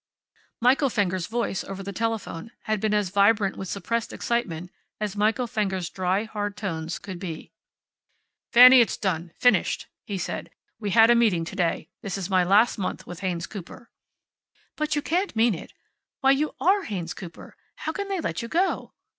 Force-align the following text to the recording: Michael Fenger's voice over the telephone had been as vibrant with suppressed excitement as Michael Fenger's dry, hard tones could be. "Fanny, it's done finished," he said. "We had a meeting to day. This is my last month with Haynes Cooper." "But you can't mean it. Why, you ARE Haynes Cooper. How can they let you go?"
Michael 0.59 0.89
Fenger's 0.89 1.27
voice 1.27 1.63
over 1.63 1.83
the 1.83 1.93
telephone 1.93 2.49
had 2.63 2.79
been 2.79 2.91
as 2.95 3.11
vibrant 3.11 3.55
with 3.55 3.67
suppressed 3.69 4.11
excitement 4.11 4.71
as 4.99 5.15
Michael 5.15 5.45
Fenger's 5.45 5.91
dry, 5.91 6.23
hard 6.23 6.57
tones 6.57 6.97
could 6.97 7.19
be. 7.19 7.51
"Fanny, 8.51 8.81
it's 8.81 8.97
done 8.97 9.31
finished," 9.37 9.85
he 10.07 10.17
said. 10.17 10.49
"We 10.79 10.89
had 10.89 11.11
a 11.11 11.15
meeting 11.15 11.45
to 11.45 11.55
day. 11.55 11.87
This 12.01 12.17
is 12.17 12.31
my 12.31 12.43
last 12.43 12.79
month 12.79 13.05
with 13.05 13.19
Haynes 13.19 13.45
Cooper." 13.45 13.91
"But 14.75 14.95
you 14.95 15.03
can't 15.03 15.35
mean 15.35 15.53
it. 15.53 15.71
Why, 16.21 16.31
you 16.31 16.55
ARE 16.59 16.85
Haynes 16.85 17.13
Cooper. 17.13 17.55
How 17.75 17.91
can 17.91 18.07
they 18.07 18.19
let 18.21 18.41
you 18.41 18.47
go?" 18.47 18.93